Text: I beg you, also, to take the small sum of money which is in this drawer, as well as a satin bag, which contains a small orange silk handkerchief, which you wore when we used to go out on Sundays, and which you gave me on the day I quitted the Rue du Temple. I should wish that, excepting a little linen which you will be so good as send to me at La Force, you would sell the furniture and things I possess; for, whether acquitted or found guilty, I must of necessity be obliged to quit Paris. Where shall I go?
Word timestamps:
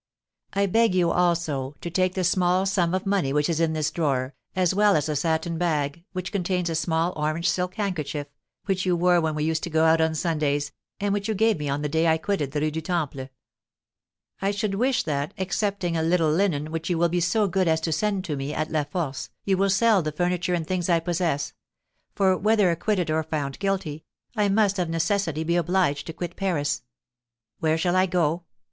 I 0.53 0.65
beg 0.65 0.95
you, 0.95 1.11
also, 1.11 1.75
to 1.81 1.91
take 1.91 2.15
the 2.15 2.23
small 2.23 2.65
sum 2.65 2.95
of 2.95 3.05
money 3.05 3.31
which 3.31 3.47
is 3.47 3.59
in 3.59 3.73
this 3.73 3.91
drawer, 3.91 4.33
as 4.55 4.73
well 4.73 4.95
as 4.95 5.07
a 5.07 5.15
satin 5.15 5.59
bag, 5.59 6.03
which 6.11 6.31
contains 6.31 6.71
a 6.71 6.73
small 6.75 7.13
orange 7.15 7.47
silk 7.47 7.75
handkerchief, 7.75 8.25
which 8.65 8.83
you 8.83 8.95
wore 8.95 9.21
when 9.21 9.35
we 9.35 9.43
used 9.43 9.61
to 9.61 9.69
go 9.69 9.85
out 9.85 10.01
on 10.01 10.15
Sundays, 10.15 10.71
and 10.99 11.13
which 11.13 11.27
you 11.27 11.35
gave 11.35 11.59
me 11.59 11.69
on 11.69 11.83
the 11.83 11.87
day 11.87 12.07
I 12.07 12.17
quitted 12.17 12.51
the 12.51 12.61
Rue 12.61 12.71
du 12.71 12.81
Temple. 12.81 13.29
I 14.41 14.49
should 14.49 14.73
wish 14.73 15.03
that, 15.03 15.35
excepting 15.37 15.95
a 15.95 16.01
little 16.01 16.31
linen 16.31 16.71
which 16.71 16.89
you 16.89 16.97
will 16.97 17.07
be 17.09 17.19
so 17.19 17.47
good 17.47 17.67
as 17.67 17.83
send 17.95 18.25
to 18.25 18.35
me 18.35 18.55
at 18.55 18.71
La 18.71 18.85
Force, 18.85 19.29
you 19.45 19.55
would 19.57 19.71
sell 19.71 20.01
the 20.01 20.11
furniture 20.11 20.55
and 20.55 20.65
things 20.65 20.89
I 20.89 20.99
possess; 20.99 21.53
for, 22.15 22.35
whether 22.35 22.71
acquitted 22.71 23.11
or 23.11 23.21
found 23.21 23.59
guilty, 23.59 24.03
I 24.35 24.49
must 24.49 24.79
of 24.79 24.89
necessity 24.89 25.43
be 25.43 25.57
obliged 25.57 26.07
to 26.07 26.13
quit 26.13 26.35
Paris. 26.35 26.81
Where 27.59 27.77
shall 27.77 27.95
I 27.95 28.07
go? 28.07 28.45